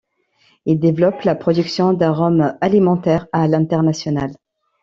[0.65, 4.31] Ils développent la production d'arômes alimentaires à l'international.